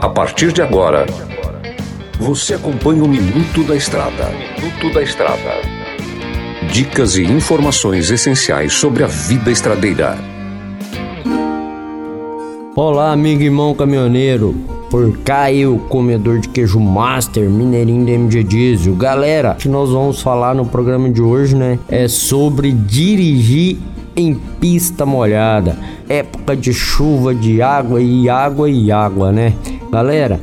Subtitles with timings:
[0.00, 1.04] A partir de agora,
[2.18, 4.30] você acompanha o Minuto da Estrada.
[4.30, 5.60] Minuto da Estrada.
[6.72, 10.16] Dicas e informações essenciais sobre a vida estradeira.
[12.74, 14.54] Olá, amigo irmão caminhoneiro.
[14.90, 18.94] Por cá eu, comedor de queijo master, mineirinho da MG Diesel.
[18.94, 23.76] Galera, o que nós vamos falar no programa de hoje, né, é sobre dirigir
[24.18, 25.78] em pista molhada.
[26.08, 29.54] Época de chuva, de água e água e água, né?
[29.90, 30.40] Galera,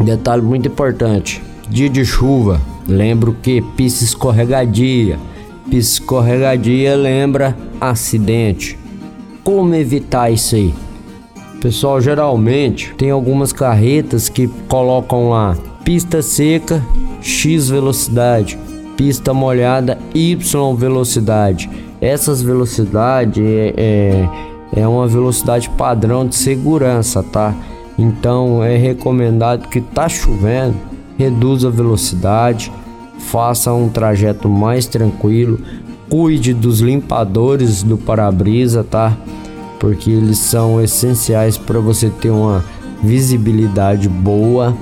[0.00, 5.18] detalhe muito importante: dia de chuva, lembro que pista escorregadia.
[5.70, 8.78] Pista escorregadia lembra acidente.
[9.44, 10.74] Como evitar isso aí?
[11.60, 16.82] Pessoal, geralmente tem algumas carretas que colocam lá pista seca,
[17.20, 18.58] X velocidade,
[19.00, 20.36] pista molhada, Y
[20.76, 21.70] velocidade.
[22.02, 24.28] Essas velocidades é, é,
[24.76, 27.54] é uma velocidade padrão de segurança, tá?
[27.98, 30.74] Então é recomendado que tá chovendo,
[31.16, 32.70] reduza a velocidade,
[33.18, 35.58] faça um trajeto mais tranquilo,
[36.10, 39.16] cuide dos limpadores do para-brisa, tá?
[39.78, 42.62] porque eles são essenciais para você ter uma
[43.02, 44.76] visibilidade boa.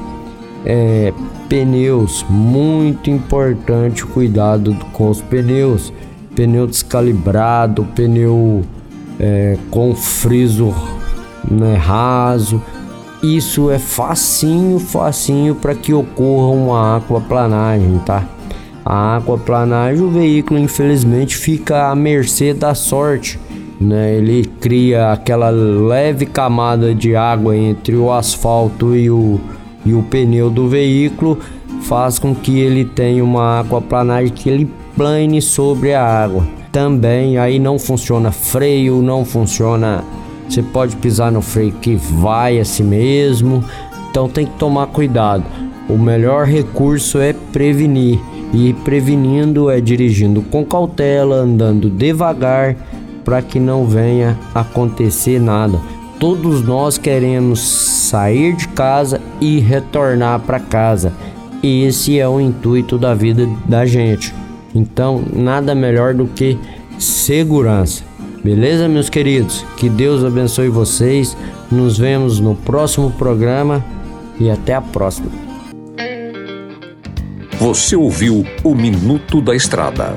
[0.65, 1.13] É,
[1.49, 5.93] pneus, muito importante o cuidado com os pneus.
[6.35, 8.63] Pneu descalibrado, pneu
[9.19, 10.75] é, com friso
[11.51, 12.63] né, raso.
[13.23, 18.25] Isso é facinho, facinho para que ocorra uma aquaplanagem, tá?
[18.85, 23.39] A aquaplanagem, o veículo infelizmente fica à mercê da sorte
[23.81, 24.17] né?
[24.17, 29.41] Ele cria aquela leve camada de água entre o asfalto e o,
[29.89, 31.39] e o pneu do veículo,
[31.83, 36.47] faz com que ele tenha uma aquaplanagem que ele plane sobre a água.
[36.73, 40.05] Também aí não funciona freio, não funciona.
[40.49, 43.65] Você pode pisar no freio que vai assim mesmo.
[44.11, 45.45] Então tem que tomar cuidado.
[45.89, 48.19] O melhor recurso é prevenir.
[48.53, 52.77] E prevenindo é dirigindo com cautela, andando devagar
[53.25, 55.79] para que não venha acontecer nada.
[56.19, 61.13] Todos nós queremos sair de casa e retornar para casa.
[61.63, 64.35] Esse é o intuito da vida da gente.
[64.75, 66.59] Então, nada melhor do que
[66.99, 68.03] segurança.
[68.43, 69.65] Beleza, meus queridos?
[69.77, 71.37] Que Deus abençoe vocês.
[71.71, 73.85] Nos vemos no próximo programa
[74.41, 75.31] e até a próxima.
[77.61, 80.17] Você ouviu o Minuto da Estrada.